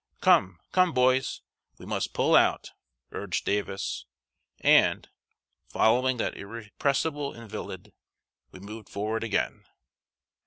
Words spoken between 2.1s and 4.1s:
pull out!" urged Davis;